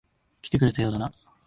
[0.41, 1.13] 来てくれたようだな。